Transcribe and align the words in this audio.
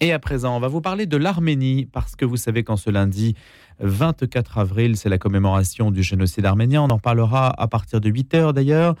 Et 0.00 0.12
à 0.12 0.18
présent, 0.18 0.56
on 0.56 0.60
va 0.60 0.68
vous 0.68 0.80
parler 0.80 1.06
de 1.06 1.16
l'Arménie, 1.16 1.86
parce 1.86 2.16
que 2.16 2.24
vous 2.24 2.36
savez 2.36 2.64
qu'en 2.64 2.76
ce 2.76 2.88
lundi 2.88 3.34
24 3.80 4.58
avril, 4.58 4.96
c'est 4.96 5.08
la 5.08 5.18
commémoration 5.18 5.90
du 5.90 6.02
génocide 6.02 6.46
arménien. 6.46 6.82
On 6.82 6.88
en 6.88 6.98
parlera 6.98 7.52
à 7.60 7.68
partir 7.68 8.00
de 8.00 8.08
8 8.08 8.34
heures 8.34 8.54
d'ailleurs. 8.54 8.94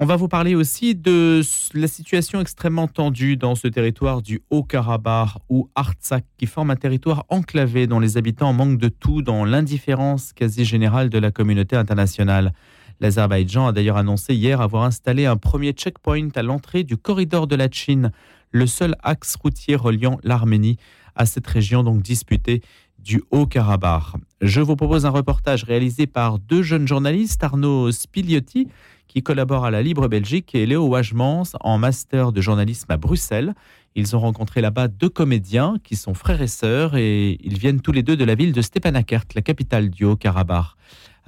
On 0.00 0.06
va 0.06 0.14
vous 0.14 0.28
parler 0.28 0.54
aussi 0.54 0.94
de 0.94 1.42
la 1.74 1.88
situation 1.88 2.40
extrêmement 2.40 2.86
tendue 2.86 3.36
dans 3.36 3.56
ce 3.56 3.66
territoire 3.66 4.22
du 4.22 4.40
Haut-Karabakh 4.48 5.30
ou 5.48 5.68
Artsakh, 5.74 6.24
qui 6.36 6.46
forme 6.46 6.70
un 6.70 6.76
territoire 6.76 7.26
enclavé 7.30 7.88
dont 7.88 7.98
les 7.98 8.16
habitants 8.16 8.52
manquent 8.52 8.78
de 8.78 8.88
tout 8.88 9.22
dans 9.22 9.44
l'indifférence 9.44 10.32
quasi 10.32 10.64
générale 10.64 11.10
de 11.10 11.18
la 11.18 11.32
communauté 11.32 11.74
internationale. 11.74 12.52
L'Azerbaïdjan 13.00 13.68
a 13.68 13.72
d'ailleurs 13.72 13.96
annoncé 13.96 14.34
hier 14.34 14.60
avoir 14.60 14.84
installé 14.84 15.26
un 15.26 15.36
premier 15.36 15.72
checkpoint 15.72 16.28
à 16.34 16.42
l'entrée 16.42 16.82
du 16.84 16.96
corridor 16.96 17.46
de 17.46 17.56
la 17.56 17.70
Chine, 17.70 18.10
le 18.50 18.66
seul 18.66 18.96
axe 19.02 19.36
routier 19.36 19.76
reliant 19.76 20.18
l'Arménie 20.24 20.78
à 21.14 21.26
cette 21.26 21.46
région 21.46 21.82
donc 21.82 22.02
disputée 22.02 22.62
du 22.98 23.22
Haut-Karabakh. 23.30 24.14
Je 24.40 24.60
vous 24.60 24.76
propose 24.76 25.06
un 25.06 25.10
reportage 25.10 25.64
réalisé 25.64 26.06
par 26.06 26.38
deux 26.38 26.62
jeunes 26.62 26.88
journalistes, 26.88 27.42
Arnaud 27.42 27.92
Spiliotti, 27.92 28.68
qui 29.06 29.22
collabore 29.22 29.64
à 29.64 29.70
la 29.70 29.82
Libre 29.82 30.08
Belgique, 30.08 30.54
et 30.54 30.66
Léo 30.66 30.88
Wagemans, 30.88 31.44
en 31.60 31.78
master 31.78 32.32
de 32.32 32.40
journalisme 32.40 32.90
à 32.90 32.96
Bruxelles. 32.96 33.54
Ils 33.94 34.14
ont 34.14 34.20
rencontré 34.20 34.60
là-bas 34.60 34.88
deux 34.88 35.08
comédiens 35.08 35.76
qui 35.82 35.96
sont 35.96 36.14
frères 36.14 36.42
et 36.42 36.48
sœurs, 36.48 36.96
et 36.96 37.38
ils 37.42 37.58
viennent 37.58 37.80
tous 37.80 37.92
les 37.92 38.02
deux 38.02 38.16
de 38.16 38.24
la 38.24 38.34
ville 38.34 38.52
de 38.52 38.62
Stepanakert, 38.62 39.24
la 39.34 39.42
capitale 39.42 39.90
du 39.90 40.04
Haut-Karabakh. 40.04 40.66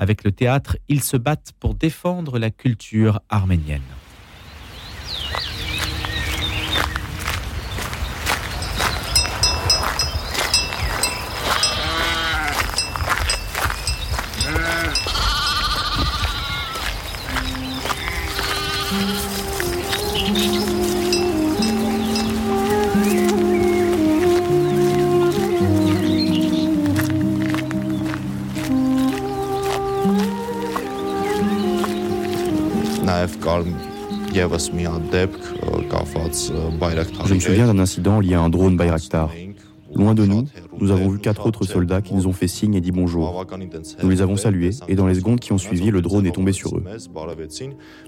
Avec 0.00 0.24
le 0.24 0.32
théâtre, 0.32 0.78
ils 0.88 1.02
se 1.02 1.18
battent 1.18 1.52
pour 1.60 1.74
défendre 1.74 2.38
la 2.38 2.50
culture 2.50 3.20
arménienne. 3.28 3.82
Je 37.26 37.34
me 37.34 37.40
souviens 37.40 37.66
d'un 37.66 37.78
incident 37.78 38.20
lié 38.20 38.34
à 38.34 38.40
un 38.40 38.48
drone 38.48 38.76
Bayraktar. 38.76 39.30
Loin 39.94 40.14
de 40.14 40.24
nous, 40.24 40.44
nous 40.78 40.92
avons 40.92 41.08
vu 41.08 41.18
quatre 41.18 41.46
autres 41.46 41.64
soldats 41.64 42.00
qui 42.00 42.14
nous 42.14 42.28
ont 42.28 42.32
fait 42.32 42.46
signe 42.46 42.74
et 42.74 42.80
dit 42.80 42.92
bonjour. 42.92 43.44
Nous 44.02 44.08
les 44.08 44.22
avons 44.22 44.36
salués 44.36 44.70
et 44.88 44.94
dans 44.94 45.06
les 45.06 45.16
secondes 45.16 45.40
qui 45.40 45.52
ont 45.52 45.58
suivi, 45.58 45.90
le 45.90 46.00
drone 46.00 46.26
est 46.26 46.32
tombé 46.32 46.52
sur 46.52 46.76
eux. 46.76 46.84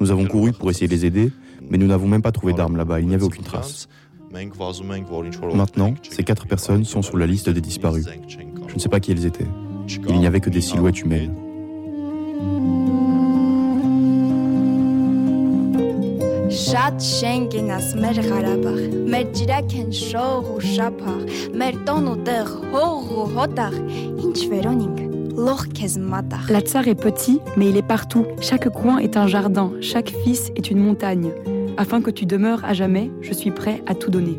Nous 0.01 0.11
avons 0.11 0.27
couru 0.27 0.53
pour 0.53 0.71
essayer 0.71 0.87
de 0.87 0.93
les 0.93 1.07
aider, 1.07 1.33
mais 1.69 1.79
nous 1.79 1.89
n'avons 1.89 2.07
même 2.07 2.23
pas 2.23 2.33
trouvé 2.33 2.53
d'armes 2.53 2.77
là-bas, 2.77 3.01
il 3.01 3.09
n'y 3.09 3.15
avait 3.15 3.25
aucune 3.25 3.45
trace. 3.45 3.89
Maintenant, 5.55 5.95
ces 6.09 6.23
quatre 6.23 6.47
personnes 6.47 6.85
sont 6.85 7.03
sur 7.03 7.19
la 7.19 7.27
liste 7.27 7.51
des 7.51 7.61
disparus. 7.61 8.07
Je 8.69 8.75
ne 8.75 8.79
sais 8.79 8.89
pas 8.89 9.01
qui 9.01 9.13
elles 9.13 9.27
étaient. 9.27 9.49
Il 10.09 10.19
n'y 10.19 10.27
avait 10.27 10.41
que 10.41 10.51
des 10.51 10.61
silhouettes 10.61 11.01
humaines. 11.01 11.35
Շատ 16.52 17.02
շենգենաս 17.04 17.92
մեր 18.02 18.22
Ղարաբաղ, 18.30 18.80
մեր 19.14 19.28
ջիրակ 19.40 19.76
են 19.82 19.92
շող 20.04 20.54
ու 20.56 20.62
շափաղ, 20.76 21.20
մեր 21.60 21.84
տոն 21.90 22.14
ու 22.14 22.18
տեղ 22.30 22.56
հող 22.76 23.12
ու 23.18 23.28
հոտաղ, 23.36 23.78
ինչ 24.28 24.40
վերոնինք 24.54 25.08
La 25.38 26.62
Tsar 26.62 26.88
est 26.88 26.96
petit, 26.96 27.40
mais 27.58 27.70
il 27.70 27.78
est 27.78 27.88
partout. 27.88 28.26
Chaque 28.42 28.70
coin 28.70 28.98
est 28.98 29.18
un 29.18 29.28
jardin, 29.28 29.72
chaque 29.82 30.10
fils 30.10 30.52
est 30.56 30.72
une 30.72 30.80
montagne. 30.80 31.32
Afin 31.78 32.02
que 32.02 32.10
tu 32.10 32.26
demeures 32.26 32.66
à 32.66 32.74
jamais, 32.74 33.12
je 33.22 33.34
suis 33.34 33.52
prêt 33.52 33.84
à 33.86 33.94
tout 33.94 34.10
donner. 34.10 34.36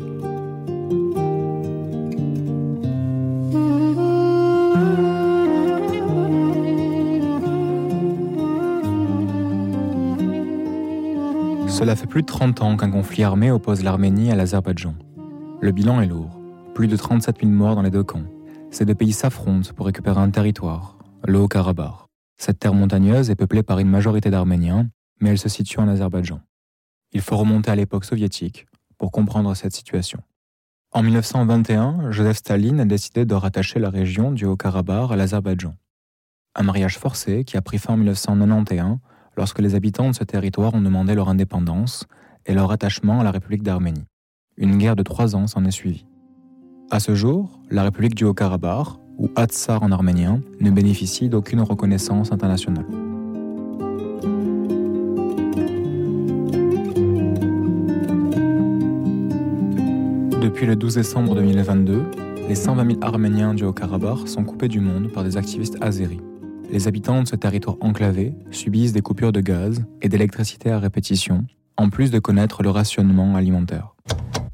Cela 11.68 11.96
fait 11.96 12.06
plus 12.06 12.22
de 12.22 12.26
30 12.26 12.62
ans 12.62 12.76
qu'un 12.76 12.90
conflit 12.90 13.24
armé 13.24 13.50
oppose 13.50 13.82
l'Arménie 13.82 14.30
à 14.30 14.36
l'Azerbaïdjan. 14.36 14.94
Le 15.60 15.72
bilan 15.72 16.00
est 16.00 16.06
lourd. 16.06 16.40
Plus 16.74 16.88
de 16.88 16.96
37 16.96 17.40
000 17.40 17.50
morts 17.50 17.74
dans 17.74 17.82
les 17.82 17.90
deux 17.90 18.04
camps. 18.04 18.24
Ces 18.70 18.84
deux 18.84 18.94
pays 18.94 19.12
s'affrontent 19.12 19.72
pour 19.74 19.86
récupérer 19.86 20.20
un 20.20 20.30
territoire, 20.30 20.98
le 21.24 21.38
Haut-Karabakh. 21.38 22.06
Cette 22.36 22.58
terre 22.58 22.74
montagneuse 22.74 23.30
est 23.30 23.36
peuplée 23.36 23.62
par 23.62 23.78
une 23.78 23.88
majorité 23.88 24.30
d'Arméniens, 24.30 24.88
mais 25.20 25.30
elle 25.30 25.38
se 25.38 25.48
situe 25.48 25.78
en 25.78 25.88
Azerbaïdjan. 25.88 26.40
Il 27.12 27.20
faut 27.20 27.36
remonter 27.36 27.70
à 27.70 27.76
l'époque 27.76 28.04
soviétique 28.04 28.66
pour 28.98 29.10
comprendre 29.10 29.54
cette 29.54 29.74
situation. 29.74 30.20
En 30.92 31.02
1921, 31.02 32.10
Joseph 32.10 32.36
Staline 32.36 32.80
a 32.80 32.84
décidé 32.84 33.24
de 33.24 33.34
rattacher 33.34 33.78
la 33.78 33.90
région 33.90 34.32
du 34.32 34.44
Haut-Karabakh 34.44 35.10
à 35.10 35.16
l'Azerbaïdjan. 35.16 35.74
Un 36.56 36.62
mariage 36.62 36.98
forcé 36.98 37.44
qui 37.44 37.56
a 37.56 37.62
pris 37.62 37.78
fin 37.78 37.94
en 37.94 37.96
1991 37.96 38.98
lorsque 39.36 39.58
les 39.58 39.74
habitants 39.74 40.10
de 40.10 40.14
ce 40.14 40.24
territoire 40.24 40.74
ont 40.74 40.80
demandé 40.80 41.14
leur 41.14 41.28
indépendance 41.28 42.06
et 42.46 42.54
leur 42.54 42.70
attachement 42.70 43.20
à 43.20 43.24
la 43.24 43.30
République 43.30 43.62
d'Arménie. 43.62 44.04
Une 44.56 44.78
guerre 44.78 44.96
de 44.96 45.02
trois 45.02 45.34
ans 45.34 45.46
s'en 45.46 45.64
est 45.64 45.70
suivie. 45.70 46.06
À 46.90 47.00
ce 47.00 47.14
jour, 47.14 47.60
la 47.70 47.82
République 47.82 48.14
du 48.14 48.24
Haut-Karabakh, 48.24 48.88
ou 49.18 49.30
Atsar 49.36 49.82
en 49.82 49.92
arménien, 49.92 50.40
ne 50.60 50.70
bénéficie 50.70 51.28
d'aucune 51.28 51.60
reconnaissance 51.60 52.32
internationale. 52.32 52.86
Depuis 60.40 60.66
le 60.66 60.76
12 60.76 60.94
décembre 60.94 61.34
2022, 61.36 62.04
les 62.48 62.54
120 62.54 62.86
000 62.86 62.98
Arméniens 63.02 63.54
du 63.54 63.64
Haut-Karabakh 63.64 64.28
sont 64.28 64.44
coupés 64.44 64.68
du 64.68 64.80
monde 64.80 65.10
par 65.10 65.24
des 65.24 65.36
activistes 65.36 65.78
azéris 65.80 66.20
les 66.74 66.88
habitants 66.88 67.22
de 67.22 67.28
ce 67.28 67.36
territoire 67.36 67.76
enclavé 67.80 68.34
subissent 68.50 68.92
des 68.92 69.00
coupures 69.00 69.30
de 69.30 69.40
gaz 69.40 69.84
et 70.02 70.08
d'électricité 70.08 70.72
à 70.72 70.80
répétition, 70.80 71.44
en 71.76 71.88
plus 71.88 72.10
de 72.10 72.18
connaître 72.18 72.64
le 72.64 72.70
rationnement 72.70 73.36
alimentaire. 73.36 73.94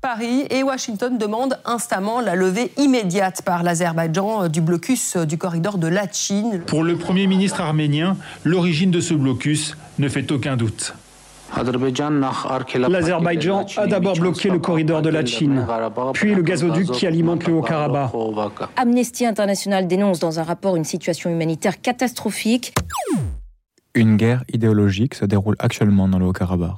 Paris 0.03 0.45
et 0.51 0.63
Washington 0.63 1.17
demandent 1.17 1.59
instamment 1.65 2.21
la 2.21 2.35
levée 2.35 2.73
immédiate 2.77 3.41
par 3.43 3.63
l'Azerbaïdjan 3.63 4.49
du 4.49 4.61
blocus 4.61 5.17
du 5.17 5.39
corridor 5.39 5.79
de 5.79 5.87
Lachin. 5.87 6.61
Pour 6.67 6.85
le 6.85 6.97
Premier 6.97 7.27
ministre 7.27 7.63
arménien, 7.63 8.19
l'origine 8.45 8.91
de 8.91 9.01
ce 9.01 9.15
blocus 9.15 9.77
ne 9.99 10.09
fait 10.09 10.31
aucun 10.31 10.59
doute. 10.59 10.95
L'Azerbaïdjan 11.57 13.67
a 13.77 13.87
d'abord 13.87 14.15
bloqué 14.15 14.51
le 14.51 14.59
corridor 14.59 15.03
de 15.03 15.09
la 15.09 15.25
Chine, 15.25 15.67
puis 16.15 16.35
le 16.35 16.43
gazoduc 16.43 16.91
qui 16.93 17.07
alimente 17.07 17.47
le 17.47 17.55
Haut-Karabakh. 17.55 18.13
Amnesty 18.77 19.27
International 19.27 19.87
dénonce 19.87 20.21
dans 20.21 20.39
un 20.39 20.43
rapport 20.43 20.77
une 20.77 20.85
situation 20.85 21.31
humanitaire 21.31 21.81
catastrophique. 21.81 22.75
Une 23.95 24.17
guerre 24.17 24.45
idéologique 24.53 25.15
se 25.15 25.25
déroule 25.25 25.57
actuellement 25.59 26.09
dans 26.09 26.19
le 26.19 26.27
Haut-Karabakh. 26.27 26.77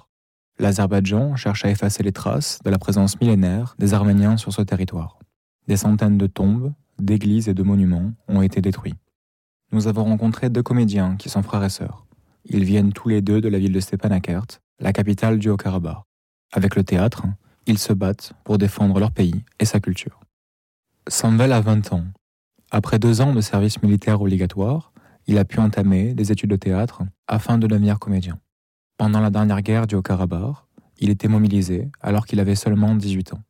L'Azerbaïdjan 0.58 1.36
cherche 1.36 1.64
à 1.64 1.70
effacer 1.70 2.02
les 2.02 2.12
traces 2.12 2.60
de 2.64 2.70
la 2.70 2.78
présence 2.78 3.20
millénaire 3.20 3.74
des 3.78 3.94
Arméniens 3.94 4.36
sur 4.36 4.52
ce 4.52 4.62
territoire. 4.62 5.18
Des 5.68 5.76
centaines 5.76 6.18
de 6.18 6.26
tombes, 6.26 6.72
d'églises 6.98 7.48
et 7.48 7.54
de 7.54 7.62
monuments 7.62 8.12
ont 8.28 8.42
été 8.42 8.60
détruits. 8.60 8.94
Nous 9.72 9.88
avons 9.88 10.04
rencontré 10.04 10.50
deux 10.50 10.62
comédiens 10.62 11.16
qui 11.16 11.28
sont 11.28 11.42
frères 11.42 11.64
et 11.64 11.70
sœurs. 11.70 12.06
Ils 12.44 12.64
viennent 12.64 12.92
tous 12.92 13.08
les 13.08 13.22
deux 13.22 13.40
de 13.40 13.48
la 13.48 13.58
ville 13.58 13.72
de 13.72 13.80
Stepanakert, 13.80 14.46
la 14.80 14.92
capitale 14.92 15.38
du 15.38 15.48
Haut-Karabakh. 15.48 15.98
Avec 16.52 16.76
le 16.76 16.84
théâtre, 16.84 17.24
ils 17.66 17.78
se 17.78 17.92
battent 17.92 18.32
pour 18.44 18.58
défendre 18.58 18.98
leur 18.98 19.12
pays 19.12 19.44
et 19.60 19.64
sa 19.64 19.80
culture. 19.80 20.20
Samvel 21.08 21.52
a 21.52 21.60
20 21.60 21.92
ans. 21.92 22.04
Après 22.70 22.98
deux 22.98 23.20
ans 23.20 23.32
de 23.32 23.40
service 23.40 23.82
militaire 23.82 24.20
obligatoire, 24.20 24.92
il 25.26 25.38
a 25.38 25.44
pu 25.44 25.60
entamer 25.60 26.14
des 26.14 26.32
études 26.32 26.50
de 26.50 26.56
théâtre 26.56 27.02
afin 27.28 27.58
de 27.58 27.66
devenir 27.66 27.98
comédien. 27.98 28.38
Pendant 28.96 29.20
la 29.20 29.30
dernière 29.30 29.62
guerre 29.62 29.86
du 29.86 29.94
Haut-Karabakh, 29.94 30.56
il 30.98 31.10
était 31.10 31.28
mobilisé 31.28 31.90
alors 32.00 32.26
qu'il 32.26 32.40
avait 32.40 32.54
seulement 32.54 32.94
18 32.94 33.34
ans. 33.34 33.42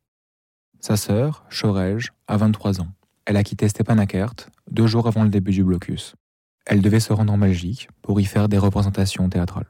Sa 0.80 0.96
sœur, 0.96 1.44
Shorej, 1.48 2.10
a 2.26 2.36
23 2.36 2.80
ans. 2.80 2.88
Elle 3.24 3.36
a 3.36 3.44
quitté 3.44 3.68
Stepanakert 3.68 4.34
deux 4.70 4.86
jours 4.86 5.06
avant 5.06 5.22
le 5.22 5.28
début 5.28 5.52
du 5.52 5.62
blocus. 5.62 6.14
Elle 6.64 6.80
devait 6.80 7.00
se 7.00 7.12
rendre 7.12 7.32
en 7.32 7.38
Belgique 7.38 7.88
pour 8.02 8.20
y 8.20 8.24
faire 8.24 8.48
des 8.48 8.58
représentations 8.58 9.28
théâtrales. 9.28 9.66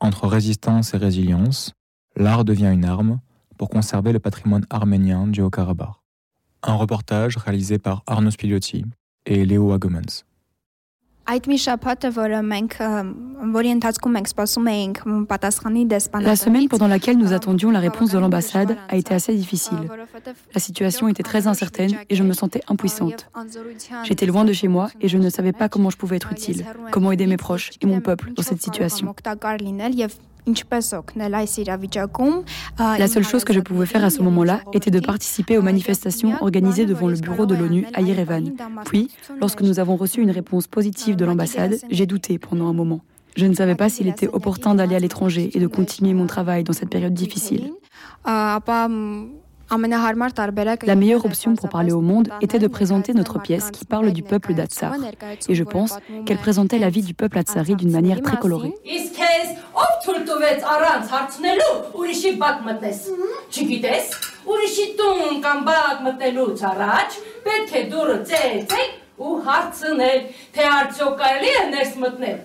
Entre 0.00 0.26
résistance 0.26 0.94
et 0.94 0.96
résilience, 0.96 1.72
l'art 2.16 2.44
devient 2.44 2.70
une 2.72 2.84
arme 2.84 3.20
pour 3.58 3.68
conserver 3.68 4.12
le 4.12 4.18
patrimoine 4.18 4.66
arménien 4.70 5.26
du 5.26 5.40
Haut-Karabakh. 5.40 5.94
Un 6.62 6.74
reportage 6.74 7.36
réalisé 7.36 7.78
par 7.78 8.02
Arnaud 8.06 8.30
Spiliotti 8.30 8.84
et 9.26 9.44
Léo 9.44 9.72
La 16.20 16.36
semaine 16.36 16.68
pendant 16.68 16.86
laquelle 16.86 17.18
nous 17.18 17.32
attendions 17.32 17.70
la 17.70 17.80
réponse 17.80 18.12
de 18.12 18.18
l'ambassade 18.18 18.76
a 18.88 18.96
été 18.96 19.12
assez 19.12 19.34
difficile. 19.34 19.78
La 20.54 20.60
situation 20.60 21.08
était 21.08 21.22
très 21.22 21.46
incertaine 21.48 21.96
et 22.08 22.14
je 22.14 22.22
me 22.22 22.32
sentais 22.32 22.62
impuissante. 22.68 23.28
J'étais 24.04 24.26
loin 24.26 24.44
de 24.44 24.52
chez 24.52 24.68
moi 24.68 24.88
et 25.00 25.08
je 25.08 25.18
ne 25.18 25.28
savais 25.28 25.52
pas 25.52 25.68
comment 25.68 25.90
je 25.90 25.96
pouvais 25.96 26.16
être 26.16 26.30
utile, 26.32 26.64
comment 26.92 27.10
aider 27.10 27.26
mes 27.26 27.36
proches 27.36 27.70
et 27.80 27.86
mon 27.86 28.00
peuple 28.00 28.32
dans 28.32 28.42
cette 28.42 28.62
situation. 28.62 29.14
La 32.78 33.08
seule 33.08 33.24
chose 33.24 33.44
que 33.44 33.52
je 33.52 33.60
pouvais 33.60 33.86
faire 33.86 34.04
à 34.04 34.10
ce 34.10 34.22
moment-là 34.22 34.60
était 34.72 34.90
de 34.90 35.00
participer 35.00 35.58
aux 35.58 35.62
manifestations 35.62 36.34
organisées 36.40 36.86
devant 36.86 37.08
le 37.08 37.16
bureau 37.16 37.46
de 37.46 37.54
l'ONU 37.54 37.86
à 37.94 38.02
Yerevan. 38.02 38.52
Puis, 38.84 39.10
lorsque 39.40 39.62
nous 39.62 39.80
avons 39.80 39.96
reçu 39.96 40.20
une 40.20 40.30
réponse 40.30 40.66
positive 40.66 41.16
de 41.16 41.24
l'ambassade, 41.24 41.76
j'ai 41.90 42.06
douté 42.06 42.38
pendant 42.38 42.68
un 42.68 42.72
moment. 42.72 43.00
Je 43.36 43.44
ne 43.44 43.54
savais 43.54 43.74
pas 43.74 43.88
s'il 43.88 44.08
était 44.08 44.28
opportun 44.28 44.74
d'aller 44.74 44.96
à 44.96 44.98
l'étranger 44.98 45.50
et 45.52 45.60
de 45.60 45.66
continuer 45.66 46.14
mon 46.14 46.26
travail 46.26 46.64
dans 46.64 46.72
cette 46.72 46.88
période 46.88 47.12
difficile. 47.12 47.72
La 50.86 50.94
meilleure 50.94 51.24
option 51.26 51.54
pour 51.56 51.68
parler 51.68 51.92
au 51.92 52.00
monde 52.00 52.28
était 52.40 52.58
de 52.58 52.68
présenter 52.68 53.12
notre 53.12 53.40
pièce 53.40 53.70
qui 53.72 53.84
parle 53.84 54.12
du 54.12 54.22
peuple 54.22 54.54
d'Atsar. 54.54 54.94
Et 55.48 55.54
je 55.54 55.64
pense 55.64 55.98
qu'elle 56.24 56.38
présentait 56.38 56.78
la 56.78 56.88
vie 56.88 57.02
du 57.02 57.14
peuple 57.14 57.38
atsari 57.38 57.74
d'une 57.74 57.90
manière 57.90 58.22
très 58.22 58.36
colorée. 58.36 58.72
Ով 59.76 59.96
թույլ 60.04 60.22
տվեց 60.28 60.62
առանց 60.72 61.10
հարցնելու 61.12 61.72
ուրիշի 62.00 62.30
բակ 62.40 62.62
մտնես։ 62.66 63.00
Չգիտես, 63.52 64.14
ուրիշի 64.54 64.86
տուն 65.00 65.42
կամ 65.44 65.60
բակ 65.66 66.00
մտնելուց 66.06 66.62
առաջ 66.70 67.18
պետք 67.48 67.74
է 67.76 67.82
դուրը 67.92 68.16
ծեծել 68.30 68.88
ու 69.26 69.34
հարցնել, 69.48 70.18
թե 70.56 70.66
արդյոք 70.76 71.14
կարելի 71.20 71.52
է 71.56 71.62
ներս 71.74 71.94
մտնել։ 72.06 72.40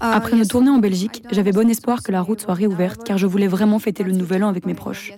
Après 0.00 0.36
nos 0.36 0.44
tournées 0.44 0.70
en 0.70 0.78
Belgique, 0.78 1.22
j'avais 1.30 1.52
bon 1.52 1.68
espoir 1.68 2.02
que 2.02 2.12
la 2.12 2.20
route 2.20 2.40
soit 2.40 2.54
réouverte 2.54 3.02
car 3.04 3.18
je 3.18 3.26
voulais 3.26 3.46
vraiment 3.46 3.78
fêter 3.78 4.02
le 4.02 4.12
nouvel 4.12 4.44
an 4.44 4.48
avec 4.48 4.66
mes 4.66 4.74
proches. 4.74 5.12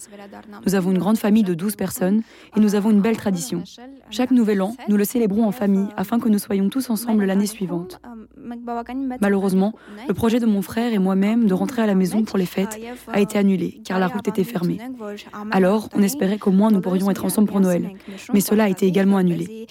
Nous 0.66 0.74
avons 0.74 0.90
une 0.92 0.98
grande 0.98 1.18
famille 1.18 1.42
de 1.42 1.54
12 1.54 1.76
personnes 1.76 2.22
et 2.56 2.60
nous 2.60 2.74
avons 2.74 2.90
une 2.90 3.00
belle 3.00 3.16
tradition. 3.16 3.64
Chaque 4.10 4.30
nouvel 4.30 4.62
an, 4.62 4.76
nous 4.88 4.96
le 4.96 5.04
célébrons 5.04 5.46
en 5.46 5.52
famille 5.52 5.88
afin 5.96 6.18
que 6.18 6.28
nous 6.28 6.38
soyons 6.38 6.68
tous 6.68 6.90
ensemble 6.90 7.24
l'année 7.24 7.46
suivante. 7.46 8.00
Malheureusement, 9.20 9.74
le 10.06 10.14
projet 10.14 10.38
de 10.38 10.46
mon 10.46 10.62
frère 10.62 10.92
et 10.92 10.98
moi-même 10.98 11.46
de 11.46 11.54
rentrer 11.54 11.82
à 11.82 11.86
la 11.86 11.94
maison 11.94 12.22
pour 12.22 12.38
les 12.38 12.46
fêtes 12.46 12.78
a 13.12 13.20
été 13.20 13.38
annulé 13.38 13.80
car 13.84 13.98
la 13.98 14.08
route 14.08 14.28
était 14.28 14.44
fermée. 14.44 14.78
Alors, 15.50 15.88
on 15.94 16.02
espérait 16.02 16.38
qu'au 16.38 16.50
moins 16.50 16.70
nous 16.70 16.80
pourrions 16.80 17.10
être 17.10 17.24
ensemble 17.24 17.48
pour 17.48 17.60
Noël, 17.60 17.90
mais 18.32 18.40
cela 18.40 18.64
a 18.64 18.68
été 18.68 18.86
également 18.86 19.16
annulé. 19.16 19.66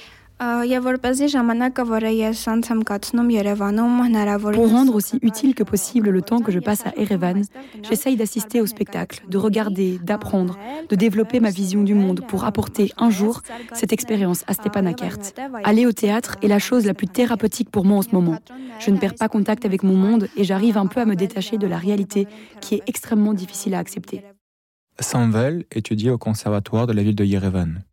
Pour 4.54 4.70
rendre 4.70 4.96
aussi 4.96 5.20
utile 5.22 5.56
que 5.56 5.64
possible 5.64 6.10
le 6.10 6.22
temps 6.22 6.40
que 6.40 6.52
je 6.52 6.60
passe 6.60 6.86
à 6.86 6.94
Erevan, 6.98 7.44
j'essaye 7.82 8.16
d'assister 8.16 8.62
au 8.62 8.66
spectacle, 8.66 9.24
de 9.28 9.38
regarder, 9.38 10.00
d'apprendre, 10.04 10.58
de 10.90 10.96
développer 10.96 11.40
ma 11.40 11.50
vision 11.50 11.84
du 11.84 11.94
monde 11.94 12.22
pour 12.28 12.46
apporter 12.46 12.92
un 12.98 13.10
jour 13.10 13.42
cette 13.74 13.94
expérience 13.94 14.44
à 14.48 14.54
Stepanakert. 14.54 15.20
Aller 15.64 15.86
au 15.86 15.92
théâtre 15.92 16.38
est 16.42 16.48
la 16.48 16.60
chose 16.60 16.86
la 16.86 16.94
plus 16.94 17.08
thérapeutique 17.08 17.70
pour 17.70 17.86
moi 17.86 17.98
en 17.98 18.02
ce 18.02 18.12
moment. 18.12 18.38
Je 18.80 18.92
ne 18.92 18.98
perds 18.98 19.16
pas 19.16 19.30
contact 19.30 19.66
avec 19.66 19.84
mon 19.84 19.96
monde 19.96 20.28
et 20.36 20.44
j'arrive 20.44 20.78
un 20.78 20.88
peu 20.88 21.02
à 21.02 21.06
me 21.06 21.16
détacher 21.16 21.58
de 21.58 21.68
la 21.68 21.78
réalité 21.78 22.28
qui 22.62 22.76
est 22.76 22.84
extrêmement 22.88 23.34
difficile 23.34 23.76
à 23.76 23.80
accepter. 23.80 24.24
Samvel 25.00 25.66
étudie 25.72 26.10
au 26.10 26.18
conservatoire 26.18 26.88
de 26.88 26.94
la 26.94 27.04
ville 27.04 27.16
de 27.16 27.26
Yerevan. 27.26 27.84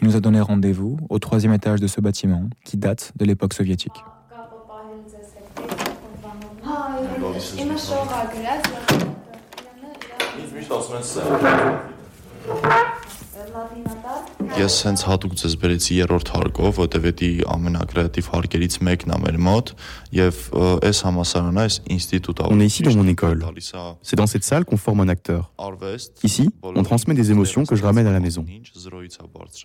Il 0.00 0.06
nous 0.06 0.16
a 0.16 0.20
donné 0.20 0.40
rendez-vous 0.40 0.96
au 1.10 1.18
troisième 1.18 1.52
étage 1.52 1.80
de 1.80 1.86
ce 1.86 2.00
bâtiment 2.00 2.48
qui 2.64 2.78
date 2.78 3.12
de 3.16 3.24
l'époque 3.26 3.52
soviétique. 3.52 3.92
Ես 14.55 14.75
հենց 14.87 15.01
հատուկ 15.07 15.33
ձեզ 15.39 15.55
բերեցի 15.61 15.97
երրորդ 15.99 16.29
հարկով, 16.35 16.77
որտեվ 16.79 17.07
դա 17.19 17.29
ամենակրեատիվ 17.55 18.29
հարկերից 18.33 18.77
մեկն 18.87 19.13
է 19.15 19.17
մեր 19.23 19.37
մոտ 19.47 19.71
եւ 20.15 20.41
այս 20.89 21.01
համասարանը, 21.07 21.65
այս 21.65 21.77
ինստիտուտը 21.95 22.47
On 22.51 22.59
est 22.59 22.65
ici 22.65 22.83
dans 22.83 22.95
mon 22.95 23.07
école. 23.07 23.43
C'est 24.01 24.15
dans 24.15 24.27
cette 24.27 24.43
salle 24.43 24.65
qu'on 24.65 24.77
forme 24.77 25.01
un 25.01 25.09
acteur. 25.09 25.51
Ici, 26.23 26.49
on 26.63 26.83
transmet 26.83 27.15
des 27.15 27.31
émotions 27.31 27.65
que 27.65 27.75
je 27.75 27.83
ramène 27.83 28.07
à 28.07 28.11
la 28.11 28.19
maison. 28.19 28.45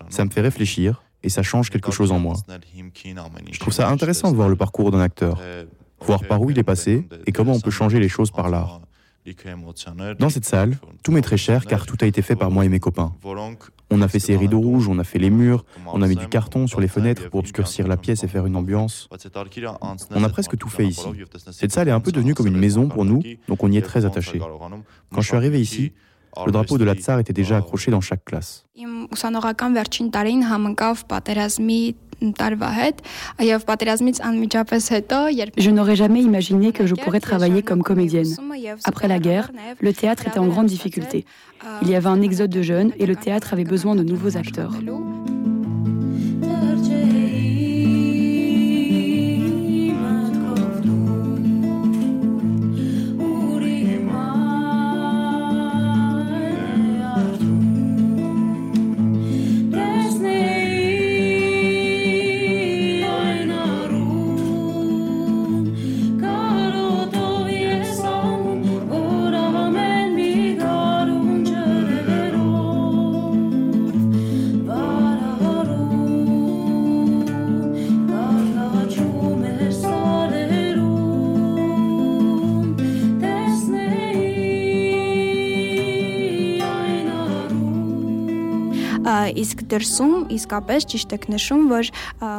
Ça 0.09 0.25
me 0.25 0.29
fait 0.29 0.41
réfléchir 0.41 1.03
et 1.23 1.29
ça 1.29 1.43
change 1.43 1.69
quelque 1.69 1.91
chose 1.91 2.11
en 2.11 2.19
moi. 2.19 2.35
Je 3.51 3.59
trouve 3.59 3.73
ça 3.73 3.89
intéressant 3.89 4.31
de 4.31 4.35
voir 4.35 4.49
le 4.49 4.55
parcours 4.55 4.91
d'un 4.91 5.01
acteur, 5.01 5.39
voir 6.01 6.23
par 6.27 6.41
où 6.41 6.49
il 6.49 6.59
est 6.59 6.63
passé 6.63 7.07
et 7.25 7.31
comment 7.31 7.53
on 7.53 7.59
peut 7.59 7.71
changer 7.71 7.99
les 7.99 8.09
choses 8.09 8.31
par 8.31 8.49
l'art. 8.49 8.81
Dans 10.18 10.30
cette 10.30 10.44
salle, 10.44 10.76
tout 11.02 11.12
m'est 11.12 11.22
très 11.22 11.36
cher 11.36 11.66
car 11.66 11.86
tout 11.86 11.96
a 12.00 12.06
été 12.06 12.22
fait 12.22 12.36
par 12.36 12.50
moi 12.50 12.64
et 12.64 12.68
mes 12.68 12.80
copains. 12.80 13.12
On 13.90 14.02
a 14.02 14.08
fait 14.08 14.18
ces 14.18 14.36
rideaux 14.36 14.60
rouges, 14.60 14.88
on 14.88 14.98
a 14.98 15.04
fait 15.04 15.18
les 15.18 15.30
murs, 15.30 15.64
on 15.86 16.02
a 16.02 16.08
mis 16.08 16.16
du 16.16 16.28
carton 16.28 16.66
sur 16.66 16.80
les 16.80 16.88
fenêtres 16.88 17.30
pour 17.30 17.40
obscurcir 17.40 17.86
la 17.86 17.96
pièce 17.96 18.24
et 18.24 18.28
faire 18.28 18.46
une 18.46 18.56
ambiance. 18.56 19.08
On 20.10 20.24
a 20.24 20.28
presque 20.28 20.56
tout 20.56 20.68
fait 20.68 20.86
ici. 20.86 21.06
Cette 21.52 21.72
salle 21.72 21.88
est 21.88 21.92
un 21.92 22.00
peu 22.00 22.12
devenue 22.12 22.34
comme 22.34 22.46
une 22.46 22.58
maison 22.58 22.88
pour 22.88 23.04
nous, 23.04 23.22
donc 23.48 23.62
on 23.62 23.70
y 23.70 23.76
est 23.76 23.82
très 23.82 24.04
attaché. 24.04 24.38
Quand 24.38 25.20
je 25.20 25.26
suis 25.26 25.36
arrivé 25.36 25.60
ici, 25.60 25.92
le 26.44 26.52
drapeau 26.52 26.78
de 26.78 26.84
la 26.84 26.94
Tsar 26.94 27.18
était 27.18 27.32
déjà 27.32 27.56
accroché 27.56 27.90
dans 27.90 28.00
chaque 28.00 28.24
classe. 28.24 28.66
Je 35.58 35.70
n'aurais 35.70 35.96
jamais 35.96 36.22
imaginé 36.22 36.72
que 36.72 36.86
je 36.86 36.94
pourrais 36.94 37.20
travailler 37.20 37.62
comme 37.62 37.82
comédienne. 37.82 38.34
Après 38.84 39.08
la 39.08 39.18
guerre, 39.18 39.50
le 39.80 39.92
théâtre 39.92 40.26
était 40.26 40.38
en 40.38 40.46
grande 40.46 40.66
difficulté. 40.66 41.24
Il 41.82 41.90
y 41.90 41.94
avait 41.94 42.08
un 42.08 42.22
exode 42.22 42.50
de 42.50 42.62
jeunes 42.62 42.92
et 42.98 43.06
le 43.06 43.16
théâtre 43.16 43.52
avait 43.52 43.64
besoin 43.64 43.94
de 43.94 44.02
nouveaux 44.02 44.36
acteurs. 44.36 44.72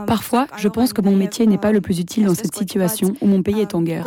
Parfois, 0.05 0.47
je 0.57 0.67
pense 0.67 0.91
que 0.91 1.01
mon 1.01 1.15
métier 1.15 1.47
n'est 1.47 1.57
pas 1.57 1.71
le 1.71 1.79
plus 1.79 2.00
utile 2.00 2.25
dans 2.25 2.36
cette 2.36 2.55
situation 2.55 3.13
où 3.21 3.27
mon 3.27 3.41
pays 3.41 3.62
est 3.62 3.74
en 3.74 3.81
guerre. 3.81 4.05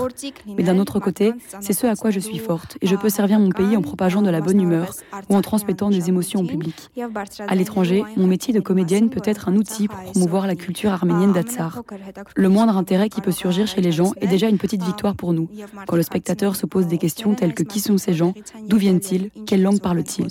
Mais 0.59 0.63
d'un 0.63 0.79
autre 0.79 1.01
côté, 1.01 1.33
c'est 1.61 1.73
ce 1.73 1.87
à 1.87 1.97
quoi 1.97 2.11
je 2.11 2.21
suis 2.21 2.39
forte 2.39 2.77
et 2.83 2.87
je 2.87 2.97
peux 2.97 3.09
servir 3.09 3.39
mon 3.39 3.51
pays 3.51 3.77
en 3.77 3.83
propageant 3.83 4.21
de 4.21 4.31
la 4.31 4.41
bonne 4.41 4.61
humeur 4.61 4.95
ou 5.29 5.37
en 5.37 5.41
transmettant 5.41 5.89
des 5.89 6.09
émotions 6.09 6.41
au 6.41 6.45
public. 6.45 6.91
À 7.49 7.55
l'étranger, 7.55 8.05
mon 8.17 8.27
métier 8.27 8.53
de 8.53 8.61
comédienne 8.61 9.09
peut 9.09 9.23
être 9.25 9.49
un 9.49 9.57
outil 9.57 9.89
pour 9.89 10.03
promouvoir 10.13 10.47
la 10.47 10.55
culture 10.55 10.93
arménienne 10.93 11.33
d'Atsar. 11.33 11.83
Le 12.35 12.49
moindre 12.49 12.77
intérêt 12.77 13.09
qui 13.09 13.21
peut 13.21 13.33
surgir 13.33 13.67
chez 13.67 13.81
les 13.81 13.93
gens 13.93 14.13
est 14.21 14.27
déjà 14.27 14.49
une 14.49 14.59
petite 14.59 14.83
victoire 14.83 15.15
pour 15.15 15.33
nous. 15.33 15.49
Quand 15.87 15.97
le 15.97 16.03
spectateur 16.03 16.57
se 16.57 16.67
pose 16.67 16.87
des 16.87 16.99
questions 16.99 17.35
telles 17.35 17.55
que 17.55 17.63
qui 17.63 17.81
sont 17.81 17.97
ces 17.97 18.13
gens, 18.13 18.35
d'où 18.67 18.77
viennent-ils, 18.77 19.31
quelle 19.47 19.63
langue 19.63 19.81
parlent-ils? 19.81 20.29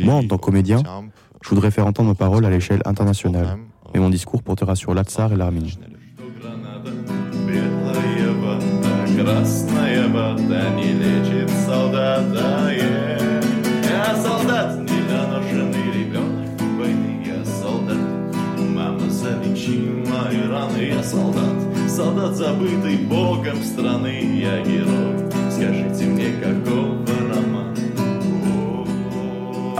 moi, 0.00 0.14
en 0.14 0.26
tant 0.26 0.36
que 0.36 0.44
comédien, 0.44 0.82
je 1.42 1.48
voudrais 1.48 1.70
faire 1.70 1.86
entendre 1.86 2.08
nos 2.10 2.14
paroles 2.14 2.44
à 2.44 2.50
l'échelle 2.50 2.82
internationale. 2.84 3.58
Mais 3.92 4.00
mon 4.00 4.10
discours 4.10 4.42
portera 4.42 4.74
sur 4.74 4.94
l'Atsar 4.94 5.32
et 5.32 5.36
l'Arménie. 5.36 5.78
солдат 21.94 22.34
забытый 22.34 22.96
богом 22.96 23.62
страны, 23.62 24.40
я 24.40 24.60
герой. 24.62 25.30
Скажите 25.50 26.06
мне, 26.06 26.32
какого 26.42 27.07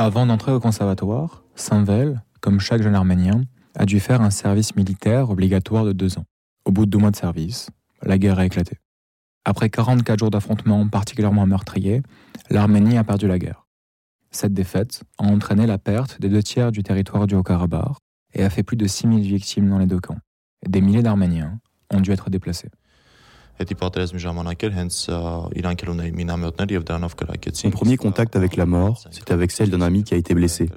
avant 0.01 0.25
d'entrer 0.25 0.53
au 0.53 0.61
conservatoire, 0.61 1.43
Saint-Vel, 1.55 2.23
comme 2.39 2.61
chaque 2.61 2.81
jeune 2.81 2.95
arménien, 2.95 3.41
a 3.75 3.85
dû 3.85 3.99
faire 3.99 4.21
un 4.21 4.29
service 4.29 4.77
militaire 4.77 5.29
obligatoire 5.29 5.83
de 5.83 5.91
deux 5.91 6.17
ans. 6.17 6.23
Au 6.63 6.71
bout 6.71 6.85
de 6.85 6.89
deux 6.89 6.97
mois 6.97 7.11
de 7.11 7.17
service, 7.17 7.69
la 8.01 8.17
guerre 8.17 8.39
a 8.39 8.45
éclaté. 8.45 8.77
Après 9.43 9.69
44 9.69 10.17
jours 10.17 10.31
d'affrontements 10.31 10.87
particulièrement 10.87 11.45
meurtriers, 11.45 12.01
l'Arménie 12.49 12.97
a 12.97 13.03
perdu 13.03 13.27
la 13.27 13.39
guerre. 13.39 13.67
Cette 14.31 14.53
défaite 14.53 15.03
a 15.17 15.25
entraîné 15.25 15.67
la 15.67 15.77
perte 15.77 16.21
des 16.21 16.29
deux 16.29 16.43
tiers 16.43 16.71
du 16.71 16.81
territoire 16.81 17.27
du 17.27 17.35
Haut-Karabakh 17.35 17.97
et 18.33 18.45
a 18.45 18.49
fait 18.49 18.63
plus 18.63 18.77
de 18.77 18.87
6000 18.87 19.21
victimes 19.23 19.67
dans 19.67 19.79
les 19.79 19.85
deux 19.85 19.99
camps. 19.99 20.19
Des 20.65 20.79
milliers 20.79 21.03
d'Arméniens 21.03 21.59
ont 21.93 21.99
dû 21.99 22.11
être 22.11 22.29
déplacés. 22.29 22.69
Mon 27.67 27.71
premier 27.71 27.97
contact 27.97 28.35
avec 28.35 28.55
la 28.55 28.65
mort, 28.65 29.03
c'était 29.11 29.33
avec 29.33 29.51
celle 29.51 29.69
d'un 29.69 29.81
ami 29.81 30.03
qui 30.03 30.13
a 30.13 30.17
été 30.17 30.33
blessé. 30.33 30.69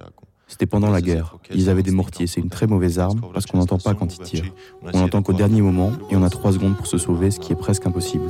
C'était 0.49 0.67
pendant 0.67 0.91
la 0.91 1.01
guerre. 1.01 1.37
Ils 1.55 1.71
avaient 1.71 1.83
des 1.83 1.93
mortiers. 1.93 2.27
C'est 2.27 2.41
une 2.41 2.51
très 2.51 2.67
mauvaise 2.67 2.99
arme 2.99 3.23
parce 3.33 3.47
qu'on 3.47 3.59
n'entend 3.59 3.79
pas 3.79 3.95
quand 3.95 4.15
ils 4.15 4.23
tirent. 4.23 4.53
On 4.83 4.99
n'entend 4.99 5.23
qu'au 5.23 5.33
dernier 5.33 5.63
moment 5.63 5.93
et 6.11 6.17
on 6.17 6.23
a 6.23 6.29
trois 6.29 6.53
secondes 6.53 6.77
pour 6.77 6.87
se 6.87 6.99
sauver, 6.99 7.31
ce 7.31 7.41
qui 7.41 7.53
est 7.53 7.57
presque 7.57 7.87
impossible. 7.87 8.27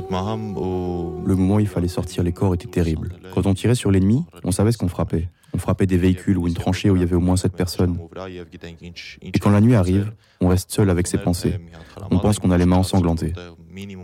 Le 0.00 1.34
moment 1.34 1.56
où 1.56 1.60
il 1.60 1.68
fallait 1.68 1.88
sortir 1.88 2.22
les 2.22 2.32
corps 2.32 2.54
était 2.54 2.68
terrible. 2.68 3.16
Quand 3.34 3.46
on 3.46 3.54
tirait 3.54 3.74
sur 3.74 3.90
l'ennemi, 3.90 4.24
on 4.44 4.50
savait 4.50 4.72
ce 4.72 4.78
qu'on 4.78 4.88
frappait. 4.88 5.28
On 5.54 5.58
frappait 5.58 5.86
des 5.86 5.96
véhicules 5.96 6.36
ou 6.36 6.48
une 6.48 6.54
tranchée 6.54 6.90
où 6.90 6.96
il 6.96 7.00
y 7.00 7.02
avait 7.02 7.16
au 7.16 7.20
moins 7.20 7.36
sept 7.36 7.52
personnes. 7.52 7.98
Et 9.22 9.38
quand 9.38 9.50
la 9.50 9.60
nuit 9.60 9.74
arrive, 9.74 10.12
on 10.40 10.48
reste 10.48 10.70
seul 10.70 10.90
avec 10.90 11.06
ses 11.06 11.18
pensées. 11.18 11.58
On 12.10 12.18
pense 12.18 12.38
qu'on 12.38 12.50
a 12.50 12.58
les 12.58 12.66
mains 12.66 12.76
ensanglantées. 12.76 13.32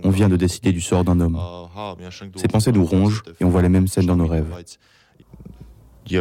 On 0.03 0.11
vient 0.11 0.29
de 0.29 0.37
décider 0.37 0.73
du 0.73 0.81
sort 0.81 1.05
d'un 1.05 1.21
homme. 1.21 1.39
Ces 2.37 2.49
pensées 2.49 2.73
nous 2.73 2.85
rongent 2.85 3.23
et 3.41 3.45
on 3.45 3.51
voit 3.51 3.63
les 3.63 3.69
mêmes 3.69 3.87
scènes 3.87 4.07
dans 4.07 4.17
nos 4.17 4.27
rêves. 4.27 4.47
Il 6.11 6.17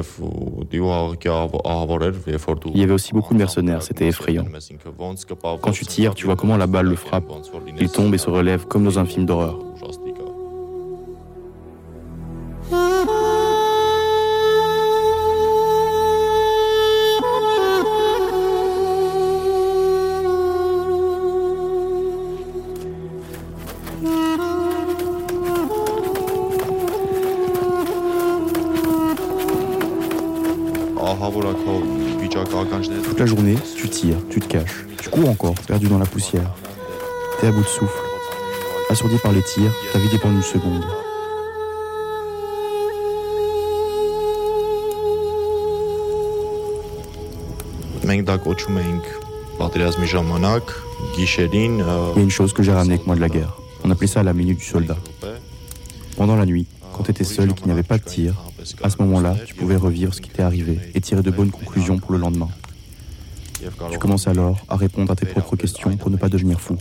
y 2.79 2.83
avait 2.83 2.93
aussi 2.93 3.13
beaucoup 3.13 3.33
de 3.33 3.39
mercenaires, 3.39 3.81
c'était 3.81 4.07
effrayant. 4.07 4.45
Quand 5.61 5.71
tu 5.71 5.85
tires, 5.85 6.13
tu 6.15 6.25
vois 6.25 6.35
comment 6.35 6.57
la 6.57 6.67
balle 6.67 6.87
le 6.87 6.95
frappe. 6.95 7.25
Il 7.79 7.89
tombe 7.89 8.13
et 8.13 8.17
se 8.17 8.29
relève 8.29 8.65
comme 8.65 8.83
dans 8.83 8.99
un 8.99 9.05
film 9.05 9.25
d'horreur. 9.25 9.59
Perdu 35.81 35.93
dans 35.93 35.99
la 35.99 36.05
poussière. 36.05 36.51
T'es 37.39 37.47
à 37.47 37.51
bout 37.51 37.61
de 37.61 37.67
souffle. 37.67 37.97
Assourdi 38.89 39.17
par 39.17 39.31
les 39.31 39.41
tirs, 39.41 39.71
ta 39.91 39.99
vie 39.99 40.09
dépend 40.09 40.29
d'une 40.29 40.41
seconde. 40.41 40.83
Il 52.15 52.19
y 52.19 52.19
a 52.19 52.23
une 52.23 52.29
chose 52.29 52.53
que 52.53 52.63
j'ai 52.63 52.73
ramenée 52.73 52.95
avec 52.95 53.07
moi 53.07 53.15
de 53.15 53.21
la 53.21 53.29
guerre. 53.29 53.57
On 53.83 53.91
appelait 53.91 54.07
ça 54.07 54.21
la 54.23 54.33
minute 54.33 54.59
du 54.59 54.65
soldat. 54.65 54.97
Pendant 56.17 56.35
la 56.35 56.45
nuit, 56.45 56.67
quand 56.93 57.03
tu 57.03 57.11
étais 57.11 57.23
seul 57.23 57.51
et 57.51 57.53
qu'il 57.53 57.65
n'y 57.67 57.71
avait 57.71 57.83
pas 57.83 57.97
de 57.97 58.03
tir, 58.03 58.33
à 58.83 58.89
ce 58.89 58.97
moment-là, 59.01 59.35
tu 59.45 59.55
pouvais 59.55 59.77
revivre 59.77 60.13
ce 60.13 60.21
qui 60.21 60.29
t'est 60.29 60.43
arrivé 60.43 60.77
et 60.93 61.01
tirer 61.01 61.23
de 61.23 61.31
bonnes 61.31 61.51
conclusions 61.51 61.97
pour 61.97 62.11
le 62.11 62.19
lendemain. 62.19 62.49
Tu 63.91 63.97
commences 63.99 64.27
alors 64.27 64.59
à 64.69 64.75
répondre 64.75 65.11
à 65.11 65.15
tes 65.15 65.25
propres 65.25 65.55
questions 65.55 65.95
pour 65.97 66.09
ne 66.09 66.17
pas 66.17 66.29
devenir 66.29 66.59
fou. 66.61 66.77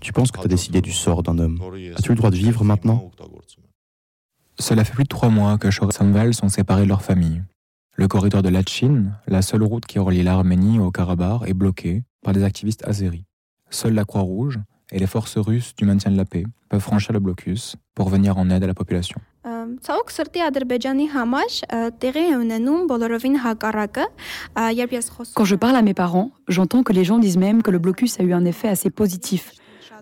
Tu 0.00 0.12
penses 0.12 0.30
que 0.30 0.38
tu 0.38 0.44
as 0.44 0.48
décidé 0.48 0.80
du 0.80 0.92
sort 0.92 1.22
d'un 1.22 1.38
homme. 1.38 1.60
As-tu 1.96 2.10
le 2.10 2.16
droit 2.16 2.30
de 2.30 2.36
vivre 2.36 2.64
maintenant? 2.64 3.10
Cela 4.60 4.84
fait 4.84 4.92
plus 4.92 5.04
de 5.04 5.08
trois 5.08 5.28
mois 5.28 5.56
que 5.58 5.70
Shor 5.70 5.90
et 5.90 5.92
Samval 5.92 6.34
sont 6.34 6.48
séparés 6.48 6.82
de 6.82 6.88
leur 6.88 7.02
famille. 7.02 7.42
Le 7.94 8.06
corridor 8.08 8.42
de 8.42 8.48
Lachin, 8.48 9.12
la 9.26 9.42
seule 9.42 9.62
route 9.62 9.86
qui 9.86 9.98
relie 9.98 10.22
l'Arménie 10.22 10.78
au 10.78 10.90
Karabakh, 10.90 11.42
est 11.46 11.54
bloqué 11.54 12.02
par 12.22 12.32
des 12.32 12.44
activistes 12.44 12.86
azéris. 12.86 13.24
Seule 13.70 13.94
la 13.94 14.04
Croix-Rouge 14.04 14.58
et 14.92 14.98
les 14.98 15.06
forces 15.06 15.36
russes 15.36 15.74
du 15.76 15.84
maintien 15.84 16.10
de 16.10 16.16
la 16.16 16.24
paix 16.24 16.44
peuvent 16.68 16.80
franchir 16.80 17.12
le 17.12 17.20
blocus 17.20 17.76
pour 17.94 18.08
venir 18.08 18.38
en 18.38 18.50
aide 18.50 18.64
à 18.64 18.66
la 18.66 18.74
population. 18.74 19.20
Quand 25.34 25.44
je 25.44 25.56
parle 25.56 25.76
à 25.76 25.82
mes 25.82 25.94
parents, 25.94 26.30
j'entends 26.48 26.82
que 26.82 26.92
les 26.92 27.04
gens 27.04 27.18
disent 27.18 27.36
même 27.36 27.62
que 27.62 27.70
le 27.70 27.78
blocus 27.78 28.18
a 28.20 28.22
eu 28.22 28.32
un 28.32 28.44
effet 28.44 28.68
assez 28.68 28.90
positif, 28.90 29.52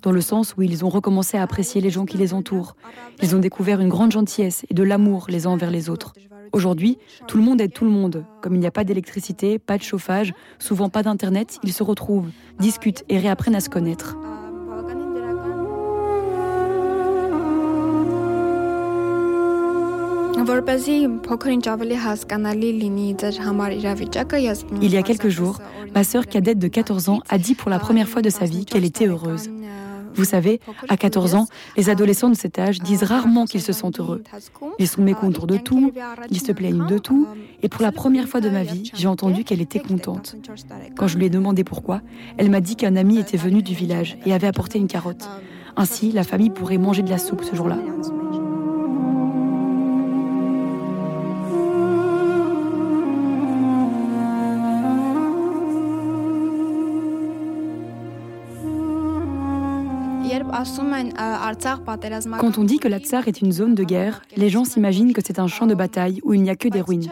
dans 0.02 0.12
le 0.12 0.21
sens 0.21 0.54
où 0.56 0.62
ils 0.62 0.85
ont 0.85 0.88
recommencé 0.88 1.37
à 1.37 1.42
apprécier 1.42 1.80
les 1.80 1.90
gens 1.90 2.06
qui 2.06 2.16
les 2.16 2.33
entourent. 2.33 2.76
Ils 3.23 3.37
ont 3.37 3.38
découvert 3.38 3.80
une 3.80 3.88
grande 3.88 4.12
gentillesse 4.12 4.64
et 4.71 4.75
de 4.75 4.83
l'amour 4.83 5.26
les 5.28 5.47
uns 5.47 5.50
envers 5.50 5.71
les 5.71 5.90
autres. 5.90 6.14
Aujourd'hui, 6.52 6.97
tout 7.26 7.37
le 7.37 7.45
monde 7.45 7.61
aide 7.61 7.73
tout 7.73 7.85
le 7.85 7.90
monde. 7.90 8.25
Comme 8.40 8.54
il 8.54 8.61
n'y 8.61 8.66
a 8.66 8.71
pas 8.71 8.85
d'électricité, 8.85 9.59
pas 9.59 9.76
de 9.76 9.83
chauffage, 9.83 10.33
souvent 10.59 10.88
pas 10.88 11.02
d'internet, 11.02 11.59
ils 11.62 11.73
se 11.73 11.83
retrouvent, 11.83 12.30
discutent 12.59 13.04
et 13.09 13.18
réapprennent 13.18 13.56
à 13.56 13.61
se 13.61 13.68
connaître. 13.68 14.16
Il 24.81 24.93
y 24.93 24.97
a 24.97 25.03
quelques 25.03 25.29
jours, 25.29 25.59
ma 25.93 26.05
sœur 26.05 26.26
cadette 26.26 26.61
de 26.61 26.69
14 26.69 27.09
ans 27.09 27.21
a 27.29 27.37
dit 27.37 27.57
pour 27.57 27.69
la 27.69 27.81
première 27.81 28.09
fois 28.09 28.23
de 28.23 28.31
sa 28.31 28.45
vie 28.45 28.65
qu'elle 28.65 28.85
était 28.85 29.09
heureuse. 29.09 29.50
Vous 30.15 30.25
savez, 30.25 30.61
à 30.88 30.97
14 30.97 31.35
ans, 31.35 31.49
les 31.76 31.91
adolescents 31.91 32.31
de 32.31 32.37
cet 32.37 32.61
âge 32.61 32.79
disent 32.79 33.03
rarement 33.03 33.45
qu'ils 33.45 33.61
se 33.61 33.73
sentent 33.73 33.99
heureux. 33.99 34.23
Ils 34.79 34.87
sont 34.87 35.03
mécontents 35.03 35.47
de 35.47 35.57
tout, 35.57 35.93
ils 36.31 36.41
se 36.41 36.53
plaignent 36.53 36.87
de 36.87 36.99
tout, 36.99 37.26
et 37.65 37.69
pour 37.69 37.83
la 37.83 37.91
première 37.91 38.29
fois 38.29 38.41
de 38.41 38.49
ma 38.49 38.62
vie, 38.62 38.93
j'ai 38.95 39.09
entendu 39.09 39.43
qu'elle 39.43 39.61
était 39.61 39.81
contente. 39.81 40.37
Quand 40.97 41.09
je 41.09 41.19
lui 41.19 41.26
ai 41.26 41.31
demandé 41.31 41.65
pourquoi, 41.65 42.03
elle 42.38 42.50
m'a 42.50 42.61
dit 42.61 42.76
qu'un 42.76 42.95
ami 42.95 43.19
était 43.19 43.37
venu 43.37 43.65
du 43.65 43.75
village 43.75 44.17
et 44.25 44.33
avait 44.33 44.47
apporté 44.47 44.79
une 44.79 44.87
carotte. 44.87 45.29
Ainsi, 45.75 46.12
la 46.12 46.23
famille 46.23 46.50
pourrait 46.50 46.79
manger 46.79 47.03
de 47.03 47.11
la 47.11 47.19
soupe 47.19 47.43
ce 47.43 47.57
jour-là. 47.57 47.79
Quand 62.39 62.59
on 62.59 62.65
dit 62.65 62.79
que 62.79 62.89
la 62.89 62.99
Tsar 62.99 63.29
est 63.29 63.41
une 63.41 63.53
zone 63.53 63.75
de 63.75 63.85
guerre, 63.85 64.23
les 64.37 64.49
gens 64.49 64.65
s'imaginent 64.65 65.13
que 65.13 65.21
c'est 65.25 65.39
un 65.39 65.47
champ 65.47 65.67
de 65.67 65.75
bataille 65.75 66.21
où 66.25 66.35
il 66.35 66.43
n'y 66.43 66.51
a 66.51 66.57
que 66.57 66.69
des 66.69 66.81
ruines. 66.81 67.09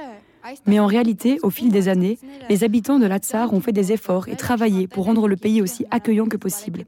Mais 0.67 0.79
en 0.79 0.87
réalité, 0.87 1.39
au 1.43 1.51
fil 1.51 1.71
des 1.71 1.89
années, 1.89 2.19
les 2.49 2.65
habitants 2.65 2.99
de 2.99 3.09
Tsar 3.09 3.53
ont 3.53 3.61
fait 3.61 3.73
des 3.73 3.93
efforts 3.93 4.29
et 4.29 4.37
travaillé 4.37 4.87
pour 4.87 5.07
rendre 5.07 5.27
le 5.27 5.37
pays 5.37 5.63
aussi 5.63 5.87
accueillant 5.91 6.27
que 6.27 6.37
possible. 6.37 6.85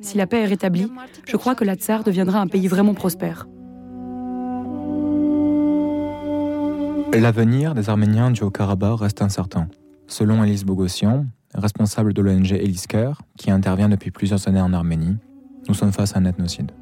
Si 0.00 0.16
la 0.16 0.26
paix 0.26 0.42
est 0.42 0.46
rétablie, 0.46 0.90
je 1.26 1.36
crois 1.36 1.54
que 1.54 1.64
Tsar 1.64 2.04
deviendra 2.04 2.40
un 2.40 2.48
pays 2.48 2.66
vraiment 2.66 2.94
prospère. 2.94 3.46
L'avenir 7.14 7.74
des 7.74 7.88
Arméniens 7.88 8.30
du 8.30 8.42
Haut-Karabakh 8.42 9.00
reste 9.00 9.22
incertain. 9.22 9.68
Selon 10.06 10.44
Elise 10.44 10.64
Bogossian, 10.64 11.26
responsable 11.54 12.12
de 12.12 12.22
l'ONG 12.22 12.52
Elisker, 12.52 13.12
qui 13.36 13.50
intervient 13.50 13.88
depuis 13.88 14.10
plusieurs 14.10 14.46
années 14.46 14.60
en 14.60 14.72
Arménie, 14.72 15.16
nous 15.68 15.74
sommes 15.74 15.92
face 15.92 16.16
à 16.16 16.18
un 16.18 16.24
ethnocide. 16.24 16.72